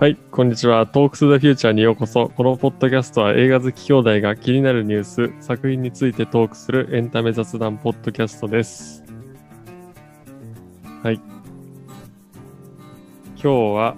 [0.00, 0.86] はい、こんにちは。
[0.86, 2.30] トークスザフューチャーにようこそ。
[2.30, 9.04] このポッドキャストは映画好き兄弟が気になるニュース、作品についてトークするエンタメ雑談ポッドキャストです。
[11.02, 11.20] はい。
[13.34, 13.94] 今日は、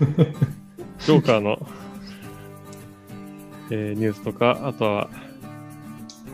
[0.98, 1.64] ジョーカーの、
[3.70, 5.08] えーニュースとか、あとは、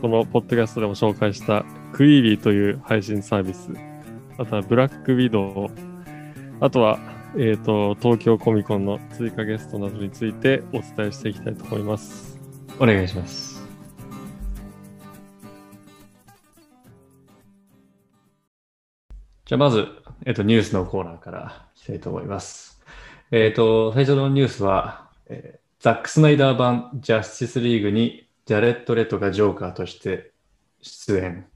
[0.00, 3.68] このポッドキャストでも紹介したクイービーという配信サービス、
[4.38, 5.68] あとはブラックウィドウ、
[6.60, 12.38] あとは、えっ、と、東京コミコンの追加ゲストなどについてお伝えしていきたいと思います。
[12.78, 13.66] お願いします。
[19.44, 19.86] じゃあまず、
[20.24, 22.82] えっと、ニュースのコーナーからいきたいと思います。
[23.30, 30.32] えっと、最初のニュースは、えーザック・スナイダー版ジャスティスリーグにジャレット・レトがジョーカーとして
[30.80, 31.46] 出演。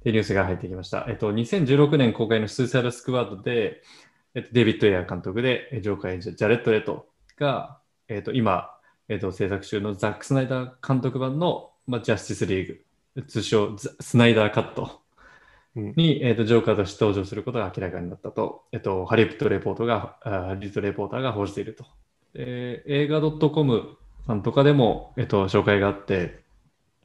[0.00, 1.06] っていうニュースが入ってきました。
[1.08, 3.80] えっと、2016年公開のスーサイド・スクワッドで、
[4.36, 8.70] えっと、デビッド・エア監督でえージョーカー演じたジャレット・レトが、えっと、今、
[9.08, 12.80] えっと、制作中のザック・スナイダー監督版の、まあ、ジャスティスリー
[13.16, 15.00] グ、通称ザスナイダーカット
[15.76, 21.84] うんに、えっと、ジョーカーとして登場することが明らかになったと、えっと、ハリウッドレポートが、あハリウッドレポーターが報じていると。
[22.34, 26.44] で映画 .com さんとかでも、えっと、紹介があって、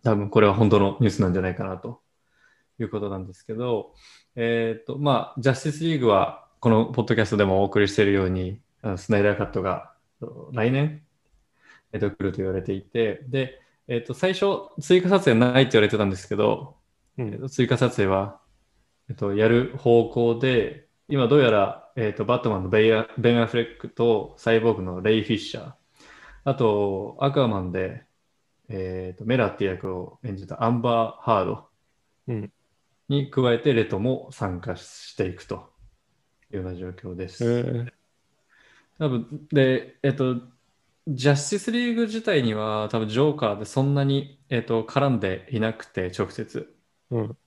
[0.04, 2.02] 多分これは本当のニュースなんじゃないかなと
[2.80, 3.94] いうことなんですけど、
[4.36, 8.62] えっと、まあ、ジャスティスリーグは、このポッドキャストでもお送りしているように、
[8.96, 11.02] スナイダーカットがと来年、
[11.92, 14.46] えっと、来ると言われていて、で、えっと、最初、
[14.80, 16.78] 追加撮影ないって言われてたんですけど、
[17.18, 17.34] うん。
[17.34, 18.42] えっと追加撮影は、
[19.10, 25.74] えっと、やる方向で、今どうやら、えっと、バットマンのベイアベン・アフレックとサイボーグのレイ・フィッシャー、
[26.44, 28.06] あと、アクアマンで、
[28.70, 31.70] えっと、メラっていう役を演じたアンバー・ハード
[32.28, 32.54] うん。
[33.10, 35.71] に加えてレトも参加していくと
[36.52, 37.44] ような状況です。
[37.44, 37.92] えー
[39.00, 40.36] 多分で、えっと、
[41.08, 46.76] ジャスティスリーグ自体には多分ジョーカーでそんなに、えっと、絡んでいなくて直接。
[47.10, 47.38] うん。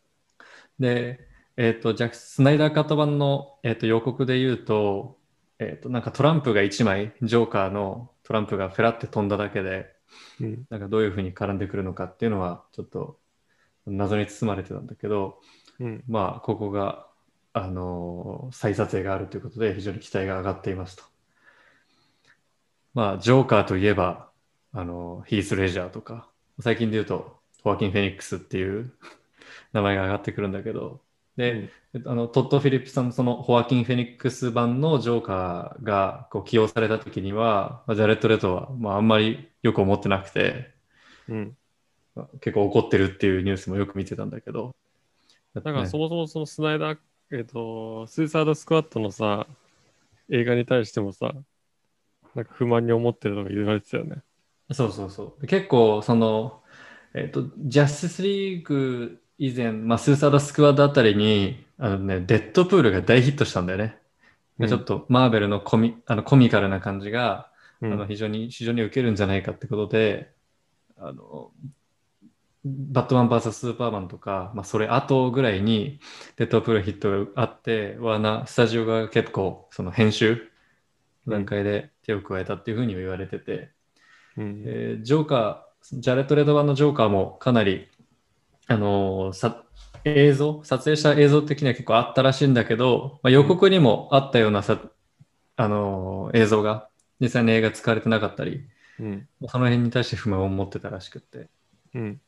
[0.78, 1.20] で、
[1.56, 5.18] えっと、ジャックスナイダーカット版の、えっと、予告で言うと、
[5.58, 9.94] えっと、なんかトランプが1枚、ジョーカーのトランプがフェラって飛んだだけで、
[10.40, 10.66] うん。
[10.70, 13.20] なんかどういうふうに絡んでくるのかっていうのはちょっと
[13.86, 15.40] 謎に包まれてたんだけど、
[15.78, 16.04] うん。
[16.08, 17.08] まあ、ここが、
[17.54, 21.04] あのー再撮影があるということで非常に期待が上がっていますと。
[22.94, 24.30] まあ、ジョーカーといえば、
[24.72, 26.28] あのーヒース・レジャーとか、
[26.60, 28.92] 最近で言うと、ホアキン・フェニックスっていう
[29.72, 31.00] 名前が上がってくるんだけど、
[31.36, 40.74] で、えっとあのトッド・フィリップさんのそのホアキン・フェニックス版のジョーカーがこう起用された時には、まあジャレット・レトは、まあ、あんまりよく思ってなくて、
[41.28, 41.56] うん。
[42.14, 44.74] まあ結構怒ってるっていうニュースもよく見てたんだけど。
[45.54, 46.98] だからねそもそもそのスナイダー、
[47.34, 49.48] えっ、と、スーサイドスクワットのさ、
[50.30, 51.34] 映画に対してもさ、
[52.36, 54.22] なんか不満に思ってるとか言われてたよね。
[54.70, 55.46] そうそうそう。
[55.48, 56.62] 結構、その、
[57.12, 63.98] えっ、と、ジャスティスリーグ以前、まあ、スーサイドスクワッドあたりに、あのね、デッドプールが大ヒットしたんだよね。
[64.58, 67.92] でうんちょっとマーベルのコミあのコミカルな感じが、うん。
[67.92, 70.32] あの非常に非常に受けるんじゃないかってことで、
[70.96, 71.50] あの、
[72.64, 76.00] バットマン VS スーパーマンとか、まあ、それ後ぐらいに
[76.36, 80.50] デッドプールヒットがあって、ワーナー、スタジオが結構その編集
[81.28, 83.70] 段階で手を加えたっていうふうに言われてて、
[84.36, 84.64] うん。
[84.64, 87.88] えージョーカー、ジャレット・レッド版のジョーカーもかなり、
[88.66, 89.64] あのーさ
[90.04, 94.80] 映像、撮影した映像的には結構あったらしいんだけど、まあ、予告にもあったようなさ、
[95.56, 96.88] あのー映像が
[97.20, 99.28] 実際に映画使われてなかったり、うん。
[99.48, 101.48] その辺に対して不満を持ってたらしくって、
[101.94, 102.20] うん。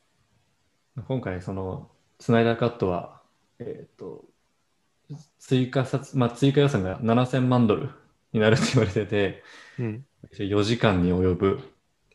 [1.05, 3.21] 今回そのスナイダーカットは、
[3.59, 4.25] えっ、と、
[5.39, 7.89] 追加撮、まあ、追加予算が7000万ドル
[8.33, 9.43] になるって 言われてて、
[9.79, 10.05] うん。
[10.33, 11.59] 4時間に及ぶ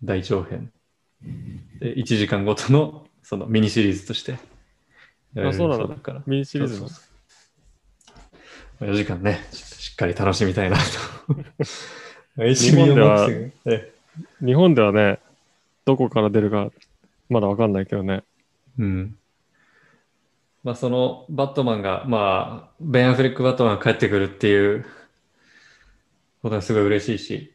[0.02, 0.72] 大長編。
[1.78, 4.32] で1時間ごとのそのミニシリーズとして。
[4.32, 4.38] や
[5.34, 6.22] られるそうなんだだから。
[6.26, 6.80] ミニシリーズの？
[6.80, 7.08] そうそう
[8.80, 8.90] そう。
[8.90, 10.76] 4時間ねしっかり楽しみたいな。
[12.36, 13.28] と日本では
[14.44, 15.20] 日本ではね、
[15.84, 16.70] どこから出るか
[17.28, 18.24] まだわかんないけどね。
[18.78, 19.16] うん
[20.64, 24.86] まあそのバットマンがまあベン・アフレック・バットマンが帰ってくるっていう
[26.42, 27.54] ことはすごい嬉しいし、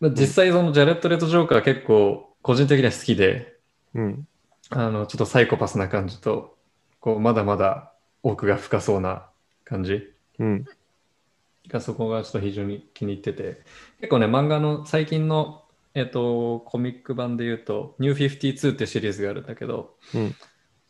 [0.00, 3.54] まあ、実際そのジャレット・レッド・ジョーカーは結構個人的には好きで
[3.94, 4.28] うん。
[4.70, 6.56] あの、ちょっとサイコパスな感じと、
[7.00, 7.92] こう、まだまだ
[8.22, 9.26] 奥が深そうな
[9.64, 10.64] 感じうん。
[11.68, 13.62] が、そこがちょっと非常に気に入ってて、
[14.00, 15.63] 結構ね、漫画の最近の、
[15.94, 20.34] えっと、コミック版で言うと、ニュー52ってシリーズがあるんだけど、うん。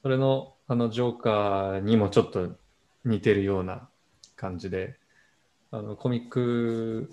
[0.02, 2.56] それの、あの、ジョーカーにもちょっと
[3.04, 3.88] 似てるような
[4.36, 4.96] 感じで、
[5.74, 7.10] あのコミック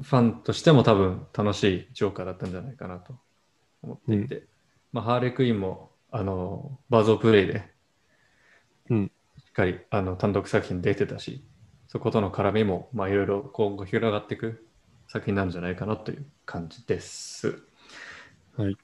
[0.00, 3.14] ファンとしても多分楽しいジョーカーだったんじゃないかなと
[3.82, 4.44] 思っていて、
[4.92, 7.68] まあ、ハーレークイーンもあのバーゾープレイで
[8.88, 9.12] うん。
[9.38, 11.44] しっかりあの単独作品出てたし、
[11.88, 14.66] そことの絡みもまあいろいろ今後広がっていく
[15.10, 17.58] 作品なんじゃないかなという感じです。
[18.56, 18.76] はい。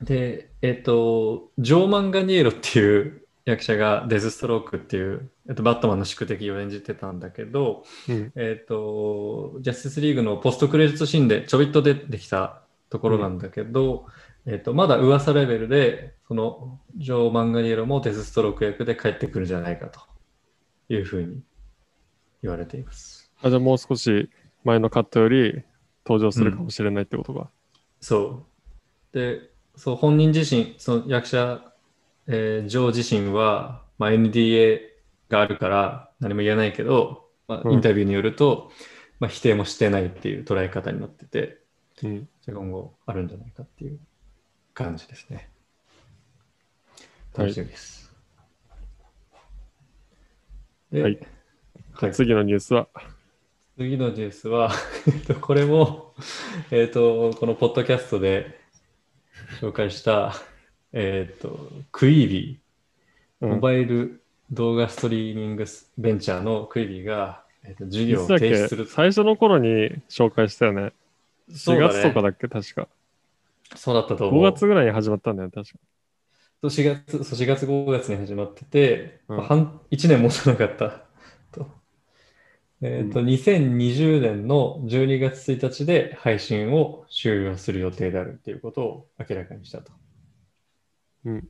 [0.00, 8.32] で、えっ、と、ジョー・マンガニエロっていう役者がデズストロークっていう、えっと、バットマンの宿敵を演じてたんだけど、うん。
[8.36, 14.06] えっ、と、ジャスティスリーグのポストクレジットシーンでちょびっと出てきたところなんだけど、
[14.46, 20.00] えっ、と、まだ噂レベルで、そのジョー・マンガニエロもデズストローク役で帰ってくるんじゃないかと
[20.88, 21.42] いうふうに
[22.42, 23.30] 言われています。
[23.42, 24.30] あ、じゃあもう少し
[24.64, 25.62] 前のカットより
[26.06, 27.50] 登場するかもしれないってことか。
[28.00, 28.46] そ
[29.12, 29.18] う。
[29.18, 31.72] で、そう、本人自身、その役者、
[32.26, 34.80] えージョー自身は、まあ、NDA
[35.28, 38.70] があるから何も言えないけど、まあ、うんインタビューによると、
[39.20, 41.58] まあ、否定もしてないっていう捉え方になってて、
[42.02, 42.28] うん。
[42.42, 43.98] じゃあ今後あるんじゃないかっていう
[44.74, 45.36] 感じですね。
[45.36, 45.54] はい
[47.36, 48.12] 楽しみです。
[50.92, 51.18] で、はい
[51.92, 52.88] はい次のニュースは、
[53.76, 54.70] 次のニュースは、
[55.06, 56.14] えっとこれも、
[56.70, 58.60] えっと、このポッドキャストで
[59.60, 60.34] 紹介した、
[60.92, 62.58] えっと、クイービー、
[63.40, 65.64] うんモバイル動画ストリーミング
[65.98, 68.86] ベンチャーのクイービーが、えっと、授業を停止する。
[68.86, 69.68] 最初の頃に
[70.08, 70.92] 紹介したよね。
[71.48, 72.48] 4そうだね月とかだっけ？
[72.48, 72.88] 確か。
[73.76, 74.52] そうだったと思5う。
[74.52, 75.78] 月ぐらいに始まったんだよね、確か。
[76.62, 81.03] そう4月、そう4月、5月に始まってて、うんまあ半1年持たなかったと。
[82.86, 89.90] えっ、と、2020年の12月1日で配信を終了する予定であるっていうことを明らかにしたと。
[91.24, 91.48] うん。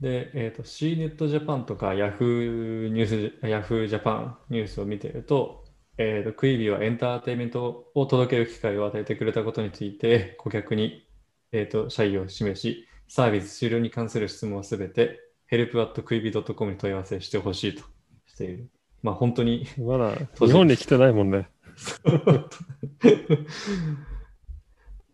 [0.00, 5.66] で、えっ、と、CNET Japan とか Yahoo ニュース、Yahoo Japan ニュースを見ていると、
[5.98, 11.06] えーと、クイビーはエンターテインメントを届ける機会を与えてくれたことについて、顧客に、
[11.52, 15.20] えーと謝意を示し、サービス終了に関する質問はすべて、
[15.52, 17.82] help.quibi.com に問い合わせしてほしいと
[18.26, 18.73] している。
[19.04, 21.50] まあ本当にまだ 日本に来てないもんね。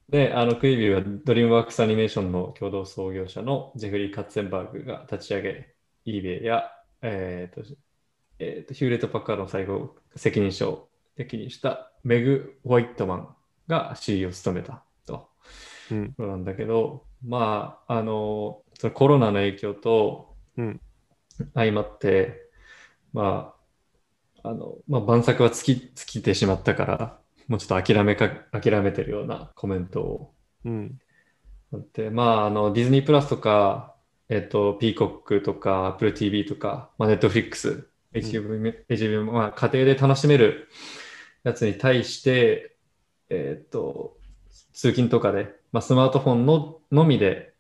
[0.08, 5.74] で、あのクイビーはドリームワークスアニメーションの共同創業者のジェフリー・カッツェンバーグが立ち上げ、
[6.06, 6.72] eBay や、
[7.02, 7.68] えーと
[8.38, 13.34] えーとヒューレット・パッカードの最高責任者を歴任したメグ・ホワイトマン
[13.66, 15.28] が CEO を務めたと。
[15.90, 16.14] うん。
[16.16, 18.62] なんだけど、まあ、あの、
[18.94, 20.80] コロナの影響とうん
[21.54, 22.48] 相まって、
[23.12, 23.59] まあ、
[24.42, 30.34] あの、まあ、万策は尽き、尽きてしまったから、もうちょっと諦めか、諦めてるようなコメントを
[30.64, 30.98] うん。
[31.72, 33.94] あって、まあ、あの、ディズニープラスとか、
[34.28, 40.68] えっと、ピーコックとか、Apple TV とか、まあ、Netflix、HBO、HBO まあ、家庭で楽しめる
[41.44, 42.76] やつに対して、
[43.28, 44.16] えっと、
[44.72, 47.54] 通勤とかで、まあ、スマートフォンののみで、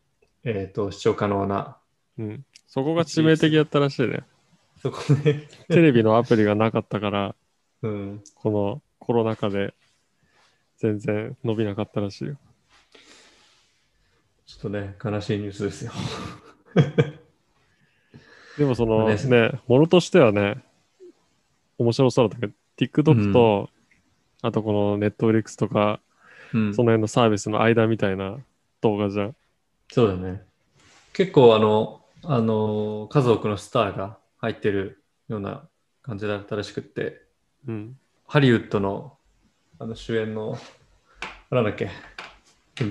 [0.44, 1.78] えっと、視聴可能な、
[2.18, 2.44] うん。
[2.66, 4.20] そこが致命的だったらしいね。
[4.82, 7.34] そこで、テレビのアプリがなかったから、
[7.82, 9.74] うん、このコロナ禍で
[10.78, 12.36] 全然伸びなかったらしいよ。
[14.46, 15.92] ちょっとね、悲しいニュースですよ。
[18.58, 20.62] でもそのねね、ものとしてはね、
[21.78, 22.52] 面白そうだったけど、
[23.02, 23.70] TikTok と、
[24.42, 26.00] あとこの Netflix とか、
[26.52, 28.38] うんその辺のサービスの間みたいな
[28.80, 29.36] 動画じゃん。
[29.92, 30.42] そうだね。
[31.12, 35.68] 結構あの、あの、数多くのスターが入ってるような
[36.02, 37.22] 感じだったらしくって、
[37.66, 37.98] うん。
[38.26, 39.16] ハリウッドの
[39.82, 40.58] あの主演の、
[41.50, 41.88] なんだっけ、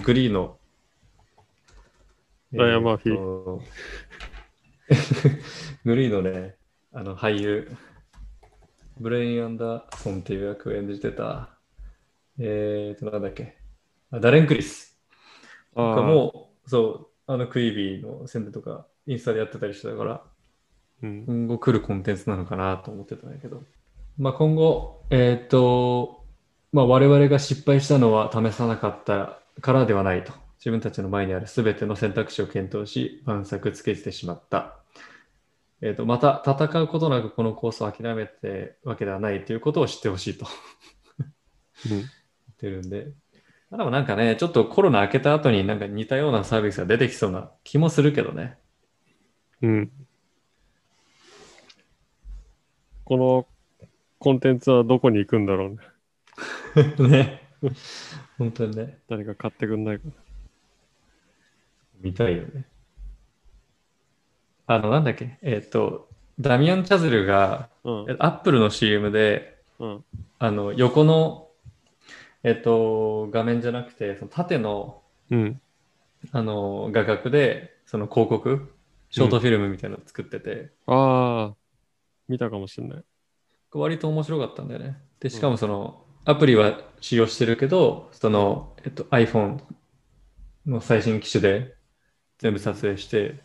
[0.03, 0.57] グリーの、
[2.51, 5.41] ライアンマーフィーー。
[5.85, 6.55] グリーのね、
[6.91, 7.71] あの俳優、
[8.99, 11.49] ブレイン・アンダーソンっていう役を演じてた、
[12.39, 13.57] えーと、なんだっけ、
[14.09, 14.99] あダレン・クリス。
[15.75, 20.21] とかも、そう、あのクイビーの宣伝とかインスタでやってたりしてたから、うん。
[21.01, 23.63] 今後来るコンテンツなのかなと思ってたんだけど、
[24.17, 26.25] まあ、今後、えーっと、
[26.73, 30.33] まあ、我々が失敗したのは試さなかったからではないと。
[30.59, 34.75] 自分たちの前にある全ての選択肢を検討し、万策つけてしまった。
[35.81, 40.45] えーっと、また戦うことなくこのコースを諦めてわけではないということを知ってほしいと
[41.89, 41.97] うん。
[41.99, 42.05] 言っ
[42.57, 43.07] てるんで、
[43.69, 48.57] まあでもなんかね、ちょっとコロナ明けた後になんか似たようなサービスが出てきそうな気もするけどね。
[49.61, 49.91] うん。
[53.09, 53.47] この
[54.19, 57.09] コンテンツはどこに行くんだろうね。
[57.09, 57.41] ね。
[58.37, 58.99] 本当にね。
[59.09, 60.13] 誰か買ってくんないかな。
[62.01, 62.67] 見たいよね。
[64.67, 66.07] あの、なんだっけ、えっ、と、
[66.39, 68.05] ダミアン・チャズルが、うん。
[68.19, 70.05] アップルの CM で、うん。
[70.37, 71.49] あの横の、
[72.43, 75.01] えっと、画面じゃなくて、その縦の
[75.31, 75.59] うん。
[76.31, 78.71] あの画角で、その広告、
[79.09, 81.58] ショートフィルムみたいなの作ってて、ああ、
[82.29, 83.03] 見たかもしれない。
[83.73, 84.97] 割と面白かったんだよね。
[85.19, 89.61] で、しかもその、アプリは使用してるけど、その、えっと、iPhone
[90.65, 91.75] の最新機種で
[92.37, 93.39] 全部撮影して、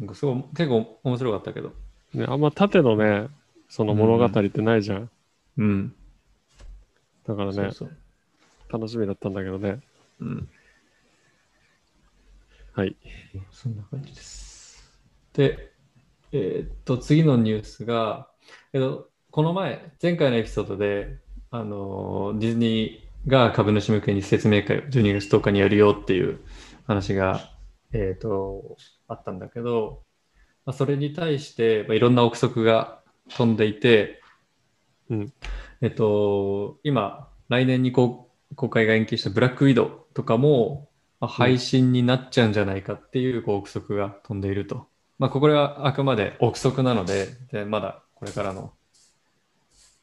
[0.00, 1.72] なんかすごい結構面白かったけど。
[2.12, 3.28] ね、あんま縦のね、
[3.68, 5.10] その物語ってないじゃん。
[5.58, 5.94] うん。
[7.26, 7.92] だからねそうそう。
[8.72, 9.80] 楽しみだったんだけどね。
[10.20, 10.48] うん。
[12.72, 12.96] はい。
[13.52, 14.92] そんな感じです。
[15.32, 15.73] で、
[16.36, 18.28] えーっと、次のニュースが、
[18.72, 21.18] えっと、この前、前回のエピソードで、
[21.52, 26.40] あのー、ディズニーが株主向けに説明会を12月10日にやるよっていう
[26.88, 27.52] 話が、
[27.92, 28.76] えーっと、
[29.06, 30.02] あったんだけど、
[30.66, 34.20] まあ、それに対して、まあ、いろんな憶測が飛んでいて、
[35.10, 35.32] うん
[35.82, 40.88] えっと、今、来年に公公開が延期したブラックウィドウとかも、
[41.20, 44.88] まあ配信になっちゃうんじゃないかっていうこう憶測が飛んでいると。
[45.18, 48.72] まあ、これはあくまで憶測なので、でまだこれからの、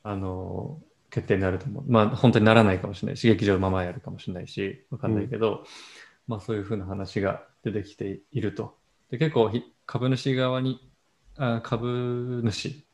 [0.03, 1.83] あの決定になると思う。
[1.87, 5.65] まあ、本当にならないかもしれないし、劇場のままやるかもしれないし、わかんないけど、
[6.27, 8.77] まあ、そういうふうな話が出てきていると。
[9.09, 10.89] で結構ひ、株主側に、
[11.37, 12.85] あ株主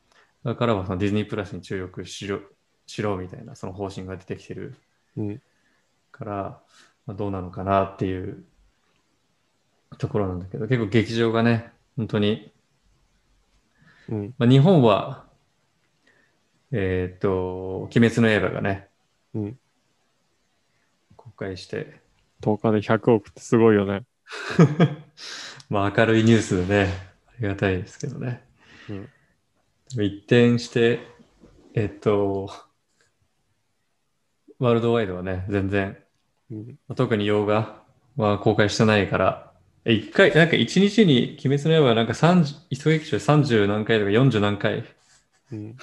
[0.44, 2.40] だからはそのディズニープラスに注力しろ
[2.86, 4.76] しろみたいなその方針が出てきてる
[5.18, 5.42] うん。
[6.12, 6.34] から、
[7.06, 8.44] まあ、どうなのかなっていう
[9.98, 12.54] ところなんだけど、結構劇場がね、本当に、
[14.10, 14.36] うん。
[14.38, 15.26] まあ、日本は、
[16.72, 18.88] えっ、と、鬼滅の刃がね、
[19.34, 19.60] うん。
[21.16, 22.00] 公開して、
[22.42, 24.04] 10日で100億ってすごいよね。
[25.70, 26.94] まあ明るいニュースでね、
[27.28, 28.44] ありがたいですけどね。
[28.90, 29.10] うん。
[30.04, 31.00] 一転して、
[31.74, 32.50] えっ、と、
[34.60, 35.98] ワールドワイドはね、全然
[36.52, 36.80] うん。
[36.96, 37.82] 特に洋画
[38.16, 39.57] は公開してないから、え
[39.88, 44.84] 一回、なんか一日に鬼滅の刃はなんか30、一劇場で30何回とか40何回
[45.52, 45.78] うん。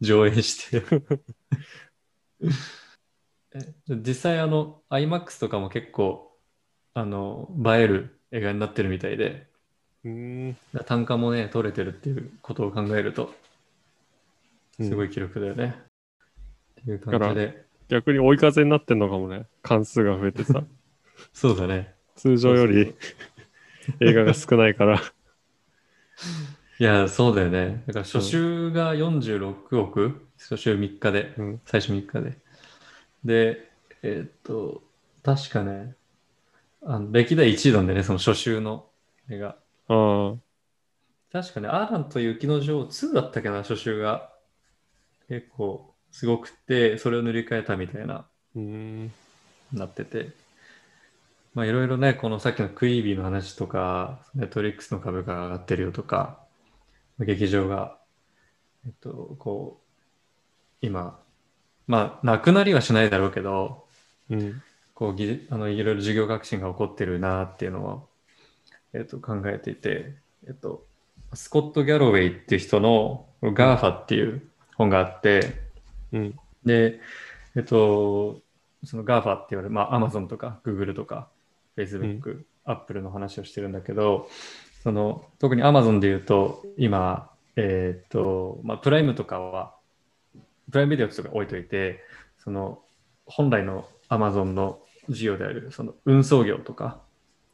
[0.00, 0.82] 上映して
[3.54, 6.36] え実際あの IMAX とかも結構
[6.92, 9.48] あの映える映画になってるみたいで
[10.04, 10.56] うん。
[10.86, 13.34] 単価もね取れてるっていうことを考えると
[14.80, 15.06] すごい。
[15.06, 15.76] い記録だよね、
[16.80, 19.46] っていう感じで逆に追い風になってんのかもね。
[19.62, 20.64] 関数が増えてさ。
[21.32, 22.94] そうだね通常より
[24.00, 25.00] 映画が少ないから。
[26.78, 31.60] いやそうだよねだから初週が46億、初週3日でうん。
[31.64, 32.38] 最初3日で。
[33.24, 33.70] で、
[34.02, 34.82] えーっと、
[35.22, 35.94] 確かね、
[36.82, 38.86] あの歴代1位なんでね、その初週の
[39.30, 39.56] 映画。
[39.88, 40.34] ああ。
[41.32, 44.30] 確かね、アーランと雪の女王2だったっけな、初週が。
[45.28, 49.12] 結構すごくて、それを塗り替えたみたいな、うん。
[49.72, 50.43] なってて。
[51.54, 56.40] まあいろいろね、このさっきのクイービーの話とか、ネットリックスの株価が上がってるよとか、
[57.20, 57.96] 劇場が、
[58.84, 61.20] えっと、こう、今、
[61.86, 63.86] まあ、なくなりはしないだろうけど、
[64.30, 64.62] うん。
[64.94, 68.02] こうぎあのいろいろ授業革新が起こってるなっていうのは、
[68.92, 70.14] えっと、考えていて、
[70.46, 70.86] えっと、
[71.34, 75.54] スコット・ギャロウェイっていう人の GAFA っていう本があって、
[76.12, 76.38] うん。
[76.64, 77.00] で、
[77.56, 78.40] えっと、
[78.84, 81.28] その GAFA って言われる、まあ、Amazon とか Google とか
[81.76, 84.28] Facebook、Apple の話をしてるんだけど、
[84.82, 89.74] その特に Amazon で言うと、今、えっと、まあ、プライムとかは、
[90.70, 92.02] プライムビデオとか置いといて、
[92.38, 92.82] その
[93.26, 97.00] 本来の Amazon の事業であるその運送業とか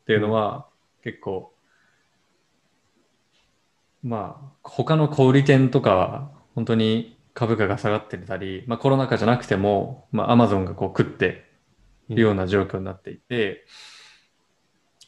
[0.02, 0.66] っていうのは
[1.02, 1.52] 結構、
[4.02, 11.44] まあ他の小売店とかは本当に株価が下がってたり、まあ、コロナ禍じゃなくても、まあ、Amazon がこう食って
[12.08, 13.64] いるような状況になっていて、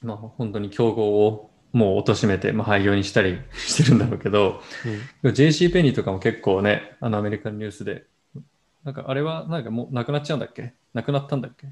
[0.02, 4.60] まあ本当に競合をもう貶めて、まあ、廃業にしたりしてるんだろうけど、
[5.22, 8.04] JC ペニーとかも結構ね、あのアメリカのニュースで、
[8.84, 10.74] なんかあれはなんかもうなくなっちゃうんだっけ？
[10.92, 11.68] なくなったんだっけ？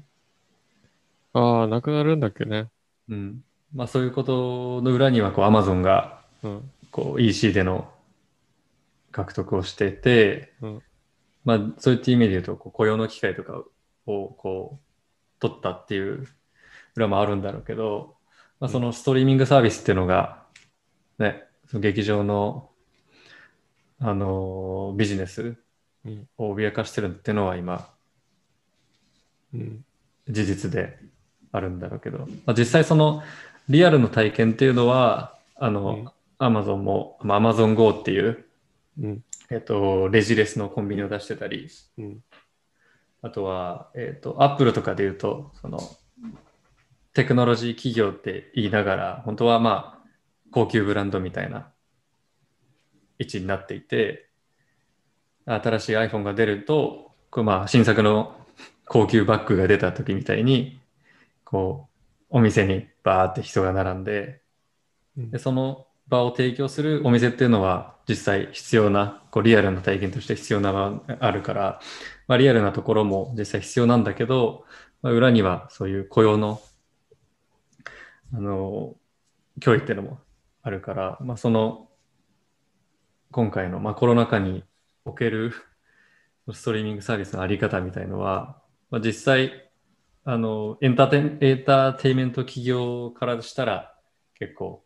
[1.33, 2.69] ああ、なくなるんだっけね。
[3.09, 3.43] うん。
[3.75, 6.71] まあそういうことの裏にはこう Amazon がうん。
[6.89, 7.89] こう EC での
[9.11, 10.81] 獲得をしてて、うん
[11.45, 13.63] まあそういった意味で言うとこう雇用の機会とか
[14.05, 16.27] をこう取ったっていう
[16.95, 18.15] 裏もあるんだろうけど、
[18.61, 20.43] まあ、そのストリーミングサービスっていうのが
[21.17, 22.69] ね、その劇場の
[23.99, 25.55] あのビジネス
[26.05, 26.27] うん。
[26.37, 27.87] を脅かしてるっていうのは今
[29.53, 29.85] うん。
[30.29, 30.97] 事実で
[31.51, 33.21] あるんだろうけど、まあ、実際その
[33.67, 38.45] リアルの体験っていうのはあの、うん Amazon も、まあ、Amazon Go っていう
[38.99, 39.23] うん。
[39.51, 42.23] えっと、レジレスのコンビニを出してたり、うん。
[43.21, 45.79] あとは、えっと、アップルとかで言うと、その、
[47.13, 50.07] テクノロジー企業って言いながら、本当はまあ、
[50.51, 51.71] 高級ブランドみたいな
[53.19, 54.29] 位置になっていて、
[55.45, 58.35] 新しい iPhone が出ると、こうまあ、新作の
[58.85, 60.79] 高級バッグが出た時みたいに、
[61.43, 61.91] こう、
[62.29, 64.41] お店にバーって人が並んで、
[65.17, 65.31] うん。
[65.31, 71.79] でその場を提供するお店っていうのは実際必要なこうリアルな体験として必要な場があるから、
[72.27, 74.65] まあ、リアルなところも実際必要なんだけど、
[75.01, 76.61] まあ、裏にはそういう雇用の
[78.33, 78.95] あの
[79.59, 80.19] 脅威っていうのも
[80.63, 81.89] あるから、まあ、その
[83.31, 84.63] 今回の、まあ、コロナ禍に
[85.05, 85.53] おける
[86.51, 89.71] ストリーミングサービスのあり方みたいのは、まあ、実際
[90.23, 93.95] あのエンターテインエンターテインメント企業からしたら
[94.37, 94.83] 結構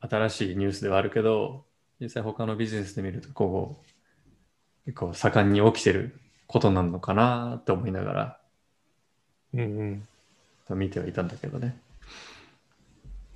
[0.00, 1.64] 新しいニュースではあるけど、
[2.00, 8.40] 実際他のビジネスで見ると、こう、結構盛んに起きてることなのかなと思いながら
[9.54, 9.60] うん
[10.70, 10.78] うん。
[10.78, 11.76] 見てはいたんだけどね。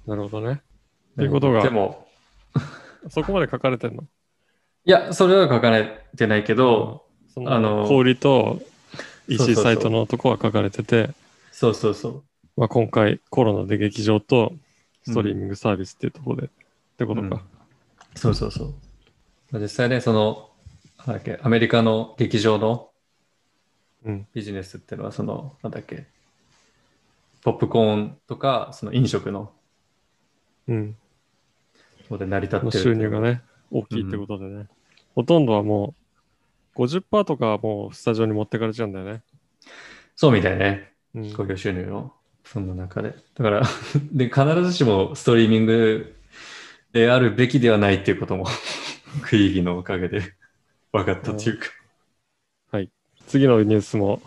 [0.06, 0.60] なるほどね。
[1.12, 2.06] っていうことがでも、
[3.08, 4.04] そこまで書かれてんの？
[4.84, 8.60] いや、それは書かれてないけど、そのあの小売と
[9.28, 11.10] EC サイトのとこは書かれてて、
[11.50, 12.22] そうそうそう。
[12.56, 14.52] まあ、今回コロナで劇場と
[15.02, 16.50] ストリーミングサービスっていうところで、っ
[16.98, 17.42] てことか。
[18.14, 18.74] そうそうそう。
[19.50, 20.50] まあ実際ね、その、
[21.06, 22.90] なんだっけ、アメリカの劇場の
[24.04, 24.26] うん。
[24.34, 26.06] ビジネスっていうのは、その、なんだっけ、
[27.42, 29.52] ポップコーンとか、その飲食の
[30.68, 30.96] うん。
[32.08, 32.78] 方で成り立ってのる。
[32.78, 34.66] 収入がね、大きいってことでね。
[35.14, 35.94] ほとんどはも
[36.76, 39.22] う、50%とかはもうスタジオに持ってかれちゃうんだよね。
[40.16, 40.92] そうみたいね。
[41.14, 41.32] うん。
[41.32, 42.12] 興行収入の、
[42.44, 43.14] そんな中で。
[43.34, 43.62] だから
[44.12, 46.14] で、必ずしもストリーミング
[46.92, 48.46] であるべきではないっていうことも、
[49.22, 50.20] クイーギのおかげで
[50.92, 51.66] 分かったっていうか。
[53.26, 54.20] 次のニュースも、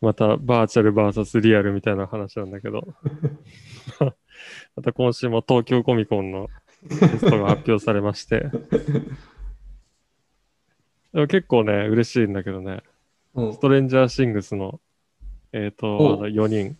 [0.00, 2.94] またバーチャル VS リアルみたいな話なんだけど、
[4.76, 6.48] また今週も東京コミコンの
[6.88, 8.48] テストが発表されまして、
[11.12, 12.82] でも結構ね、嬉しいんだけどね、
[13.34, 13.54] うん。
[13.54, 14.80] ストレンジャーシングスの、
[15.52, 16.76] えっ、と、おあの4人、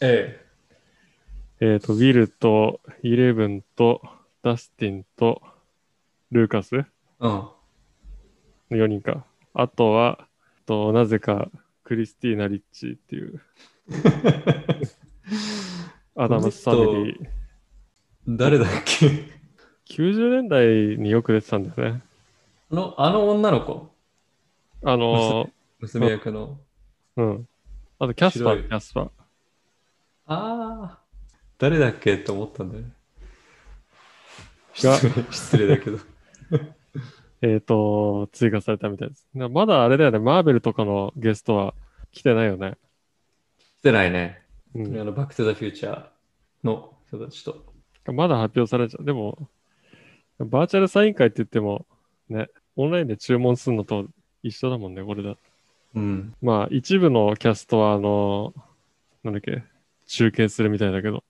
[0.00, 0.40] え
[1.60, 1.76] え。
[1.76, 4.02] っ、と、ウィルとイレブンと
[4.42, 5.42] ダスティンと
[6.30, 6.84] ルーカスえ。
[7.20, 7.30] うん。
[7.30, 7.54] の
[8.70, 9.24] 4人か。
[9.54, 10.28] あとは、
[10.66, 11.50] となぜか
[11.84, 13.40] クリスティーナ・リッチーっていう
[16.14, 17.26] アダムス・ファミリー。
[18.28, 19.06] 誰だっけ
[19.88, 20.66] ？90年代
[20.98, 22.02] によく出てたんだよね。
[22.70, 23.90] あの、あの女の子、
[24.84, 25.48] あの
[25.80, 26.58] 娘役の。
[27.16, 27.48] ー、うん。
[27.98, 29.04] あとキャスパー、キャスパー。
[29.04, 29.10] あ
[30.26, 30.98] あ、
[31.58, 32.92] 誰だっけって思ったんだよね。
[34.80, 34.98] が
[35.30, 35.98] 失礼だけど。
[37.42, 39.28] えっ、と、追加されたみたいです。
[39.34, 41.74] なまだあれだよね、マーベルとかのゲストは
[42.12, 42.76] 来てないよね。
[43.58, 44.41] してないね。
[44.74, 46.06] うんあの、バックトゥザフューチャー
[46.64, 47.72] の人たちと。
[48.12, 49.04] まだ発表されちゃう。
[49.04, 49.48] でも、
[50.38, 51.86] バーチャルサイン会って言っても、
[52.28, 54.06] ね、オンラインで注文するのと
[54.42, 55.36] 一緒だもんね、これだ。
[55.94, 56.34] うん。
[56.40, 58.54] まあ、一部のキャストは、あの、
[59.22, 59.62] なんだっけ、
[60.06, 61.22] 中継するみたいだけど、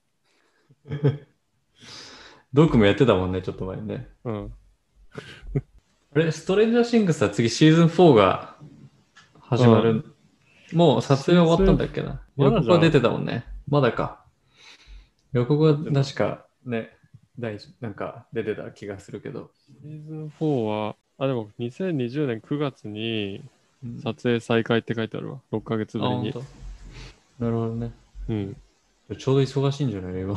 [2.52, 4.08] ドックもやってたもんね、ちょっと前にね。
[4.24, 4.52] うん。
[6.14, 8.56] あれ、ストレンジャーシングスは次シーズン4が
[9.40, 10.11] 始まる。
[10.72, 12.20] もう撮影終わったんだっけな。
[12.36, 13.44] 予告は出てたもんね。
[13.68, 14.24] まだか。
[15.32, 16.96] 予告は確かね、
[17.38, 19.50] 大事なんか出てた気がするけど。
[19.82, 23.42] シーズン4は、あ、でも2020年9月に
[23.84, 25.40] うん撮影再開って書いてあるわ。
[25.52, 26.34] 6ヶ月ぶりに。
[27.38, 27.92] なるほどね。
[28.28, 28.56] うん。
[29.18, 30.20] ちょうど忙しいんじゃない？
[30.22, 30.36] 今。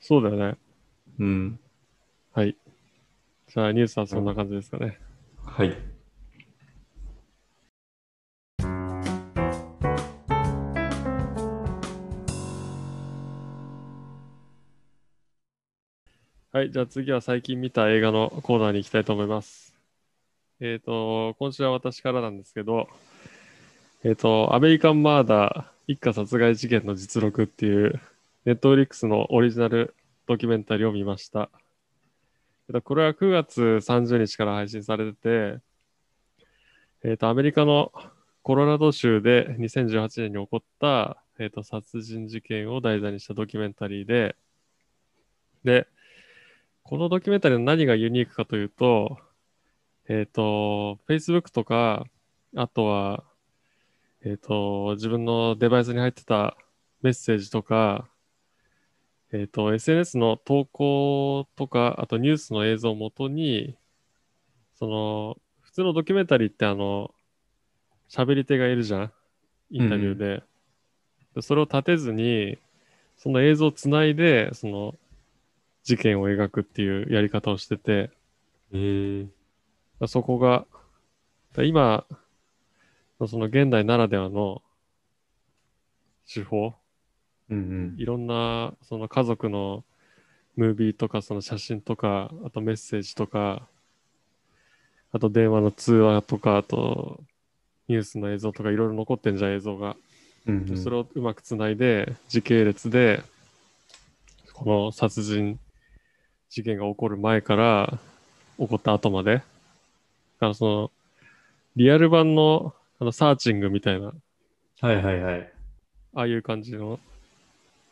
[0.00, 0.56] そうだよね。
[1.18, 1.60] うん。
[2.32, 2.56] はい。
[3.48, 4.98] じゃあ、ニュースはそんな感じですかね。
[5.44, 5.76] はい。
[16.58, 16.72] はい。
[16.72, 19.76] じゃあ次は最近見た映画のコーナーに行きたいと思います。
[20.58, 22.88] えっ、と、今週は私からなんですけど、
[24.02, 28.00] えっ、と、アメリカンマーダー一家殺害事件の実録っていう、
[28.44, 29.94] ネットフリックスのオリジナル
[30.26, 31.48] ドキュメンタリーを見ました。
[32.68, 35.60] えっとこれは9月30日から配信されてて、
[37.04, 37.92] えっ、と、アメリカの
[38.42, 44.34] コロラド州で2018年に起こった、えっ、と、殺人事件を題材にしたドキュメンタリーで、
[45.62, 45.86] で、
[46.88, 49.18] このドキュメンタリーの何がユニークかというと、
[50.08, 52.06] えっ、と、Facebook とか、
[52.56, 53.24] あとは、
[54.24, 56.56] えっ、と、自分のデバイスに入ってた
[57.02, 58.08] メッセージとか、
[59.32, 63.76] えっ、と、SNS の投稿とか、あとニュースの映像をもとに、
[64.72, 67.12] その、普通のドキュメンタリーってあの、
[68.08, 69.12] 喋り手がいるじゃん
[69.68, 70.42] インタビューで。
[71.34, 72.56] でそれを立てずに、
[73.18, 74.94] その映像をつないで、その、
[75.88, 78.10] 事件を描くっていうやり方をしてて、
[78.74, 79.26] え
[80.02, 80.66] えそこが、
[81.54, 82.04] だ今
[83.18, 84.60] のその現代ならではの
[86.30, 86.74] 手法、
[87.48, 89.82] うんいろんなその家族の
[90.56, 93.66] ムービーとかその写真とか、あとメッセージとか、
[95.10, 97.18] あと電話の通話とか、あと
[97.88, 99.96] ニュースの映像とかいろいろ残ってんじゃん映像が。
[100.46, 100.58] うん。
[100.58, 103.22] うんうん、それをうまくつないで時系列で
[104.52, 105.58] この殺人
[106.50, 107.98] 事件が起こる前から
[108.58, 109.36] 起こった後まで。
[109.36, 110.90] だからその
[111.76, 114.12] リアル版のあのサーチングみたいな、
[114.80, 115.52] はいはいはい。
[116.14, 116.98] ああいう感じの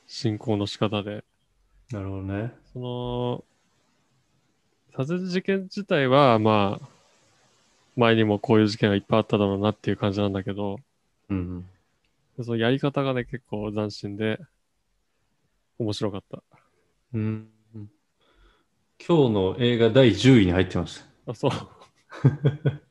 [0.06, 1.24] 進行の仕方で、
[1.92, 2.52] なるほどね。
[2.72, 3.44] その、
[4.96, 6.88] 殺人事件自体は、まあ、
[7.94, 10.78] 前にもこういう事件がいっぱいあっただろうなっていう感じなんだけど、
[11.28, 11.64] うん
[12.42, 14.38] そのやり方がね、結構斬新で、
[15.78, 16.42] 面白かった。
[17.14, 17.48] うん。
[19.00, 19.06] うん。
[19.06, 21.32] 今日の映画第10位に入ってました。
[21.32, 21.50] あ、そう。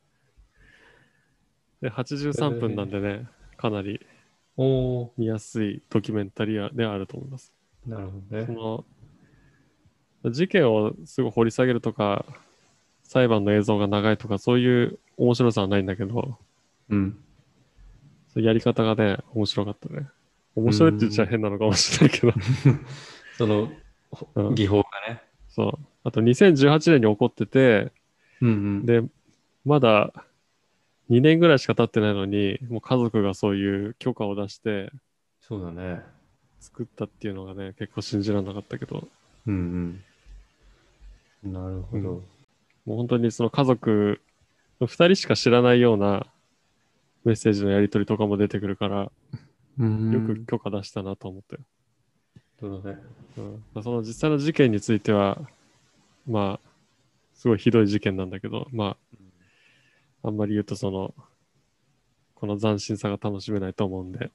[1.81, 4.05] で、83分なんでね、かなり
[4.57, 7.53] おお見やすいドキュメンタリーであると思います。
[7.85, 8.55] なるほどそね。
[10.23, 12.25] の、事件をすぐ掘り下げるとか、
[13.03, 16.37] 裁判の映像が長いとか、そういう面白さはないんだけど、
[16.89, 17.17] うん。
[18.29, 20.07] そやり方がね、面白かったね。
[20.55, 22.33] 面白いって言っちゃ変なのかもしれないけど、
[23.37, 23.69] その、
[24.11, 25.21] ほうん技法がね。
[25.49, 25.94] そう。
[26.05, 27.91] あと2018年に起こってて、
[28.41, 28.85] うんうん。
[28.85, 29.03] で、
[29.65, 30.13] まだ
[31.09, 34.91] 2年ぐらいしか経ってないのに、もう家族がそういう許可を出して
[35.41, 36.01] そうだね。
[36.59, 39.07] 作ったっていうのがね、結構信じられなかったけど、
[39.45, 40.01] うん
[41.43, 41.53] うん。
[41.53, 42.01] なるほど。
[42.85, 44.21] もう本当にその家族
[44.79, 46.27] の2人しか知らないような
[47.23, 49.11] メッセージのやり取りとかも出てくるから、
[49.77, 51.57] うんよく許可出したなと思って。
[52.59, 52.97] そうだね。
[53.75, 55.39] うん、その実際の事件については、
[56.27, 56.69] まあ、
[57.33, 58.97] すごいひどい事件なんだけど、ま
[60.23, 61.13] あ、あんまり言うとその、
[62.33, 64.31] この斬新さが楽しめないと思うんで、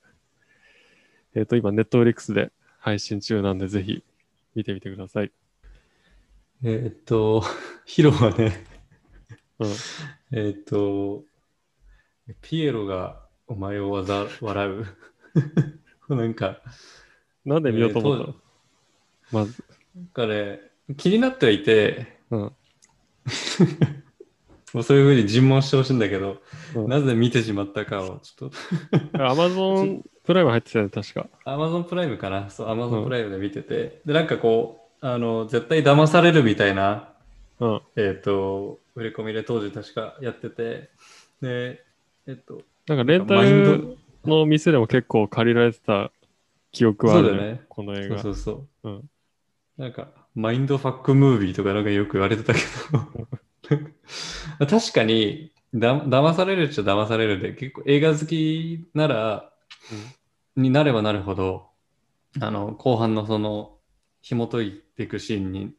[1.35, 4.03] えっ、と、今、ネットフリックスで配信中なんで、ぜひ
[4.55, 5.33] 見てみてください。
[6.63, 7.43] えーっと、
[7.87, 8.67] ヒロはね、
[9.59, 9.71] うん。
[10.33, 11.25] えーっと、
[12.43, 14.87] ピエロがお前をわざ笑う。
[16.15, 16.61] なんか、
[17.45, 18.41] なんで見ようと思ったえーの、
[19.33, 22.41] まず、なんかね、気になってはいて、うん。
[24.73, 26.39] もうそういうふうに尋問してほしいんだけど、
[26.77, 28.51] うんなぜ見てしまったかをちょっ
[29.13, 31.27] と、 アマゾン プライム入ってたよね、確か。
[31.45, 32.49] Amazon プライムかな？
[32.51, 37.09] そう、う Amazon んプライムで見てて、で、なんかこう、あの、絶対騙されるみたいな、
[37.59, 37.81] うん。
[37.97, 40.91] えっ、と、売れ込みで当時確かやってて、
[41.41, 41.83] で、
[42.29, 46.13] えっ、と、なんかレンタマインルの店でも結構借りられてた
[46.71, 48.19] 記憶はあるそうだよねこの映画。
[48.19, 48.89] そうそうそう。
[48.89, 49.11] うん
[49.77, 52.61] なんか、マインドファックムービーとかなんかよく言われてたけ
[53.69, 53.87] ど、
[54.67, 59.53] 確かにだ、騙されるっちゃ騙されるで、結構映画好きなら、
[60.57, 61.69] になればなるほど、
[62.41, 63.79] あの、後半のその、
[64.21, 65.73] 紐解いていくシーンに、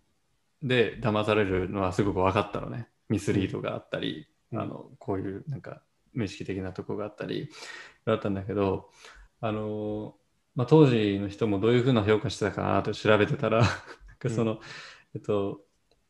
[0.63, 2.87] で、騙されるのはすごく分かったのね。
[3.09, 4.59] ミスリードがあったり、うん。
[4.59, 5.81] あの、こういうなんか、
[6.13, 7.49] 無意識的なとこがあったり、
[8.05, 8.89] だったんだけど、
[9.41, 10.15] あの、
[10.55, 13.63] まあ、当時の人もどういうふうな評価してたかなと調べてたら、
[14.29, 14.59] その、
[15.15, 15.61] えっと、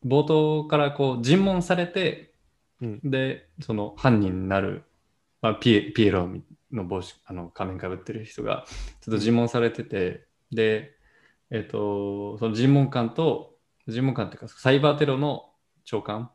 [0.04, 2.32] 冒頭からこう尋問されて、
[2.80, 3.00] うん。
[3.04, 4.82] で、その犯人になる、
[5.40, 6.28] まあ、ピエピエロ
[6.72, 8.64] の帽子、あの仮面かぶってる人が、
[9.00, 10.96] ちょっと尋問されてて、で、
[11.50, 15.50] えっと、その尋問官と、尋問官っていうか、サイバーテロの
[15.84, 16.30] 長官、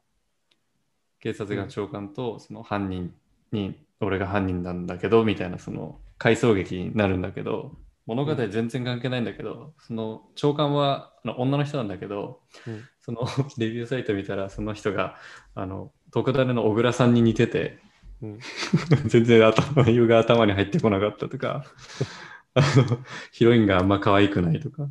[1.20, 3.14] 警察が長官と、その犯人
[3.52, 7.76] に、俺が犯人なんだけど、みたいな、その回想劇になるんだけど、
[8.08, 12.84] 物語全然関係ないんだけど、その長官はあの女の人なんだけど、うん。
[13.00, 13.28] その
[13.60, 15.18] レビューサイト見たら、その人が、
[15.54, 17.80] あの、特ダネの小倉さんに似てて、
[18.22, 18.40] うん。
[19.08, 21.66] 全然頭、湯が頭に入ってこなかったとか、
[22.56, 23.00] あの、
[23.34, 24.90] ヒロインがあんま可愛くないとか、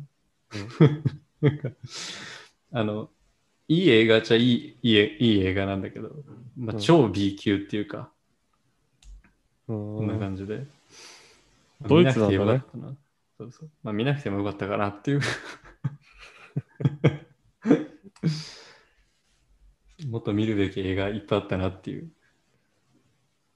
[2.71, 3.09] あの、
[3.67, 6.23] いい映画っちゃいいいいいい映画なんだけど、
[6.55, 6.79] まあ、うん。
[6.79, 8.11] 超 B 級っていうか、
[9.67, 9.95] うん。
[9.97, 10.67] こんな感じで。
[11.81, 12.63] ドイツなんだね
[13.37, 13.69] そうそう。
[13.83, 15.21] まあ見なくてもよかったかなっていう。
[20.09, 22.11] もっと見るべき映画いっぱいあったなっていう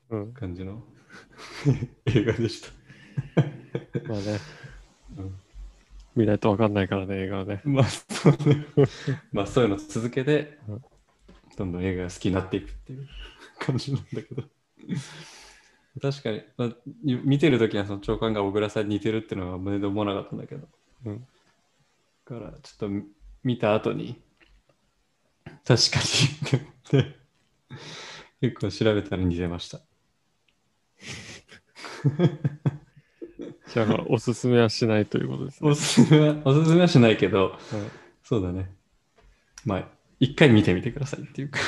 [0.09, 0.33] うん。
[0.33, 0.83] 感じの
[2.05, 2.69] 映画でした。
[4.07, 4.39] まあね、
[5.17, 5.39] うん
[6.13, 7.61] 見ないとわかんないからね、映画はね。
[7.63, 8.65] まあそうね。
[9.31, 10.81] まあそういうの続けてうん、
[11.57, 13.07] どんどん映画が好きになっていくっていう
[13.59, 14.43] 感じなんだけど。
[15.99, 16.69] 確かに、まあ、
[17.03, 20.67] 見てるときはその長官が小倉さんに似てるっていうのは胸で思わなかったんだけど。
[21.05, 21.27] うん。
[22.29, 22.89] だからちょっと
[23.43, 24.21] 見た後に、
[25.65, 25.99] 確か
[26.93, 27.15] にで
[28.41, 29.81] 結構調べたら似てました。
[33.73, 35.69] じゃあ、おすすめはしないということですね。
[35.69, 37.59] おすすめは、おすすめはしないけど、はい
[38.23, 38.69] そうだね。
[39.65, 39.87] まあ、
[40.19, 41.59] 一回見てみてくださいっていうか。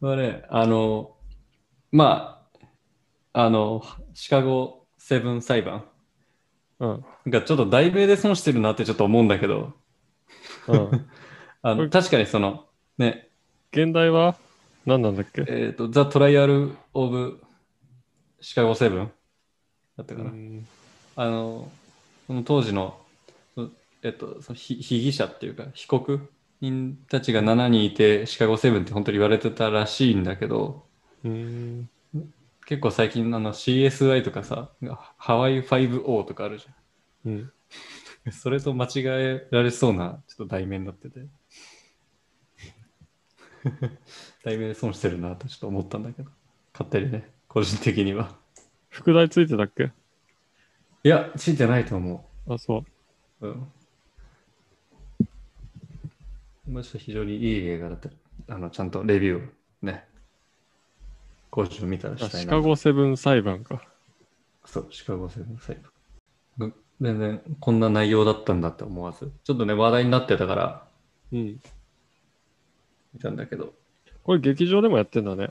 [0.00, 1.16] まあね、あの、
[1.90, 2.46] ま
[3.32, 3.82] あ、あの、
[4.14, 5.84] シカゴセブン裁判
[6.80, 7.04] うん。
[7.26, 9.72] がちょっと題名で損してるなってちょっと思うんだけど、
[10.68, 11.06] うん。
[11.62, 12.66] あの確かにその、
[12.98, 13.28] ね、
[13.72, 14.36] 現代は？
[14.86, 15.44] 何なんだっけ？
[15.48, 17.42] えっ、と、ザ・トライアル・オブ・
[18.40, 19.10] シカゴセブン
[19.96, 20.30] だったかな。
[20.30, 20.66] うん
[21.16, 21.68] あの、
[22.28, 22.96] その当時の、
[23.56, 23.68] そ
[24.04, 26.30] えっと、その被被疑者っていうか、被告
[26.60, 30.86] 人たちが7人いて、シカゴセブンって本当に言われてたらしいんだけど、
[31.24, 31.90] うん。
[32.66, 34.72] 結構最近あの CSI とかさ、
[35.16, 36.66] ハワイ 5O とかあるじ
[37.24, 37.52] うん。
[38.26, 38.32] ゃん。
[38.32, 41.20] それと間違えられそうなちょっと題名になってて。
[44.44, 46.30] 題名で損してるなとちょっと思ったんだけど、
[46.72, 48.36] 勝手にね、個人的には。
[48.88, 49.92] 副題ついてたっけ？
[51.04, 52.52] いや、ついてないと思う。
[52.54, 52.84] あ、そ
[53.40, 53.46] う。
[53.48, 53.72] うん。
[56.68, 58.10] まあ、ちょっと非常にいい映画だった。
[58.54, 59.48] あの、ちゃんとレビューを
[59.82, 60.04] ね、
[61.50, 62.38] 講師を見たらあしたいな。
[62.40, 63.82] シカゴセブン裁判か。
[64.64, 65.76] そう、シカゴセブン裁
[66.58, 66.74] 判。
[67.00, 70.86] 全然こんな内容だったんだって思わず、ちょっとね、話題になってたから
[71.32, 71.60] うん。
[73.14, 73.72] 見たんだけど。
[74.24, 75.50] これ劇場でもやってんだね。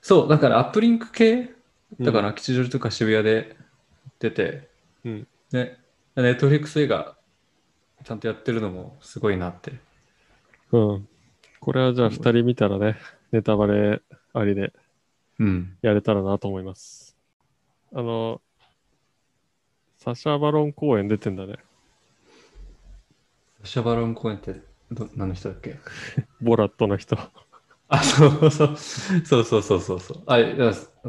[0.00, 1.34] そう、だからアップリンク系？
[1.98, 3.54] うんだから吉祥寺とか渋谷で
[4.18, 4.70] 出て、
[5.04, 5.26] うん。
[5.52, 5.78] ね、
[6.16, 7.16] ネットフリックス映画
[8.02, 9.72] ちゃんとやってるのもすごいなって。
[10.72, 11.08] うん。
[11.60, 12.96] これはじゃあ二人見たらね、
[13.30, 14.00] ネタバレ
[14.32, 14.72] ありで
[15.38, 15.76] うん。
[15.82, 17.16] やれたらなと思います。
[17.92, 18.40] あの、
[19.98, 21.56] サシャ・バロン公演出てんだね。
[23.64, 25.78] シャバロン公園ってど何の人だっけ？
[26.40, 27.16] ボラットの人。
[27.88, 28.76] あ、そうそう。
[28.76, 30.22] そうそうそうそうそう。
[30.26, 30.38] あ、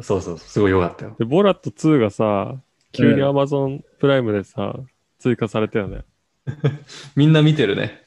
[0.00, 0.38] うそうそう。
[0.38, 1.16] すごい良かったよ。
[1.18, 2.60] で、ボラット2がさ、
[2.92, 4.78] 急にうん Amazon プライムでさ、
[5.18, 6.04] 追加されたよね。
[7.16, 8.04] みんな見てるね。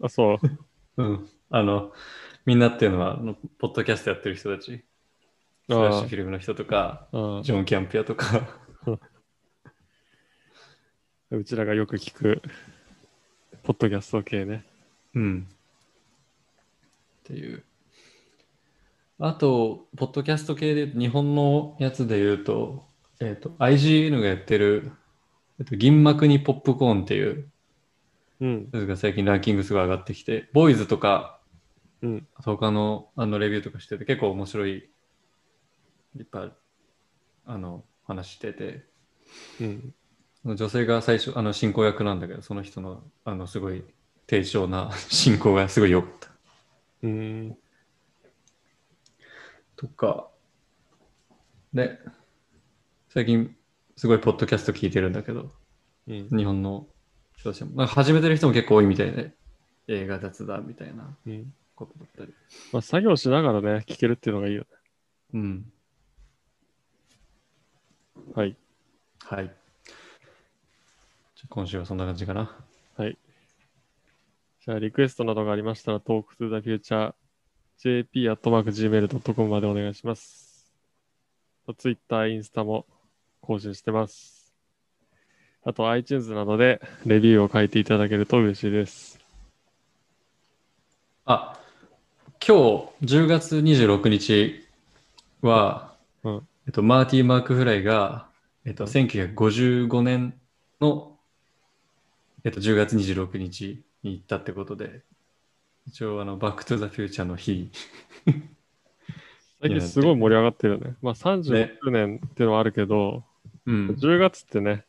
[0.00, 0.38] あ、そう。
[0.96, 1.28] うん。
[1.50, 1.92] あの、
[2.46, 3.18] みんなっていうのは、
[3.58, 4.84] ポッドキャストやってる人たち。
[5.66, 8.58] スラッシュフィルムの人とか、あジョン・キャンピアとか。
[11.30, 12.42] うちらがよく聞く、
[13.62, 14.66] ポッドキャスト系ね。
[15.14, 15.48] うん。
[15.48, 17.64] っていう。
[19.18, 22.84] あと、ポッドキャスト系で日本のやつで言うと、
[23.20, 24.92] えっ、と、IGN がやってる、
[25.58, 27.50] えっと、銀幕にポップコーンっていう
[28.40, 28.70] うん。
[28.70, 31.40] が最近ランキングすごい上がってきて、ボーイズとか、
[32.02, 32.28] うん。
[32.34, 34.90] 他のあのレビューとかしてて結構面白い、
[36.16, 36.52] いっぱい
[37.46, 38.84] あの話してて、
[39.60, 39.94] うん。
[40.56, 43.84] 女性が最初、あの進行役なんだけど、その人のあのすごい
[44.26, 46.30] 低調な 進行がすごい良かった。
[47.02, 47.56] うん。
[49.76, 50.30] とか、
[51.72, 51.98] で、
[53.08, 53.56] 最近
[53.96, 55.52] すごいポッドキャスト聞いてるんだけど、
[56.06, 56.28] うん。
[56.28, 56.86] 日本の
[57.44, 59.32] 人たちも、なんか始めてる人も結構多いみたいで、
[59.88, 61.52] 映画雑談みたいなうん。
[61.76, 62.32] ことだったり。
[62.72, 64.66] まあ、作業しながらね、聞けるっていうのがいいよね。
[65.34, 65.72] うん。
[68.34, 68.56] はい。
[69.24, 69.44] はい。
[69.44, 72.56] じゃあ今週はそんな感じかな。
[72.96, 73.18] はい。
[74.64, 77.12] じゃあ、リクエストなどがありましたら、トーク to the future
[77.82, 80.72] jp.gmail.com までお願いします。
[81.76, 82.86] Twitter、インスタも
[83.40, 84.33] 更新してます。
[85.66, 89.18] あと、iTunes などでレビューを書いていただけると嬉しいです。
[91.24, 91.58] あ、
[92.46, 94.62] 今日10月26日
[95.40, 98.26] は、うんえっと、マーティー・マーク・フライが、
[98.66, 100.34] えっと、1955年
[100.82, 101.16] の、
[102.44, 105.00] えっと、10月26日に行ったってことで、
[105.86, 107.70] 一応、あの、バック・トゥ・ザ・フューチャーの日。
[109.62, 110.96] 最近すごい盛り上がってるよね。
[111.00, 113.24] まあ、30周年っていうのはあるけど、
[113.64, 113.88] うん。
[113.98, 114.84] 10月ってね、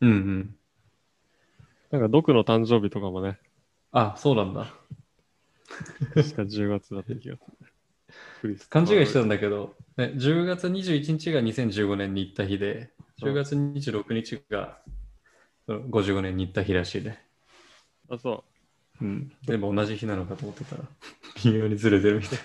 [0.00, 0.56] うんうん。
[1.90, 3.38] なんか、ドクの誕生日とかもね、
[3.92, 4.72] あ、そうなんだ。
[6.14, 7.36] 確か10月だった気が
[8.40, 8.58] する。
[8.70, 14.80] 勘違いしてたんだけど、ね、10月21日が2015年に行った日で、10月26日が
[15.66, 17.22] その55年に行った日らしいね。
[18.08, 18.44] あ、そ
[19.00, 19.32] うん。
[19.44, 20.84] でも同じ日なのかと思ってたら、
[21.44, 22.38] 微妙にずれてるみたい。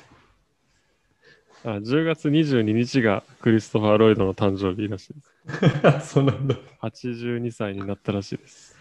[1.66, 1.70] う。
[1.70, 6.10] あ、10月22日がクリストファー・ロイドの誕生日らしいです。
[6.14, 6.56] そうなんだ。
[6.82, 8.76] 82歳になったらしいです。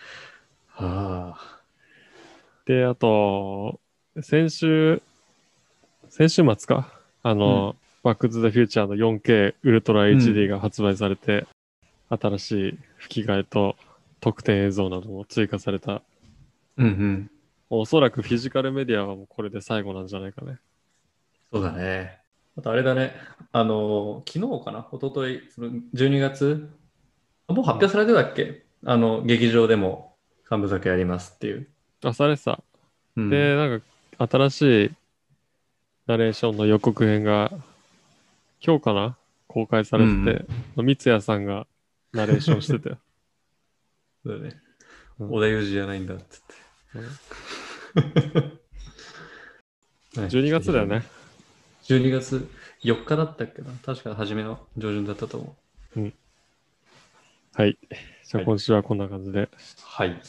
[0.68, 1.60] はあ。
[2.66, 3.80] で、あと、
[4.20, 5.02] 先週、
[6.08, 6.92] 先週末か。
[7.22, 11.46] あの、バックトゥザフューチャーの 4K ウルトラ HD が発売されて、
[12.10, 13.76] 新しい吹き替えと
[14.20, 16.02] 特典映像なども追加された。
[16.76, 17.30] うんうん。
[17.70, 20.58] おそらくフィジカルメディアはもうこれで最後なんじゃないかね。
[21.52, 22.23] そうだね。
[22.56, 23.14] あとあれだね。
[23.52, 24.86] あの、昨日かな？
[24.92, 26.68] 一昨日その12月？
[27.48, 30.14] あもう発表されてたっけ、あの、劇場でも
[30.48, 31.68] 三部作やりますっていう。
[32.04, 32.62] あ、されてた。
[33.16, 34.90] うんで、なんか新しい
[36.06, 37.50] ナレーションの予告編が
[38.64, 39.16] 今日かな？
[39.46, 41.66] 公開されてて、三ツ矢さんが
[42.12, 42.98] ナレーションしてたよ。
[44.24, 44.56] そうだね。
[45.20, 46.54] うん織田裕二じゃないんだっつって。
[50.20, 51.02] はい12月だよね。。
[51.84, 52.48] 12月
[52.82, 55.56] 4日だったっけな確か初めの上旬だったと思
[55.96, 56.12] う。
[57.54, 57.78] はい。
[58.24, 59.48] じゃあはい今週はこんな感じで。
[59.82, 60.20] はい。